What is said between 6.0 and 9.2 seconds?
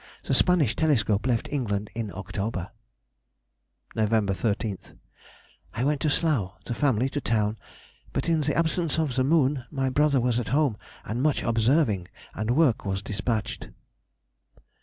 to Slough, the family to town; but, in the absence of